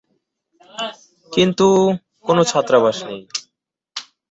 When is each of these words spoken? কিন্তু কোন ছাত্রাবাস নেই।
কিন্তু 1.31 1.67
কোন 2.25 2.37
ছাত্রাবাস 2.43 2.97
নেই। 3.07 3.21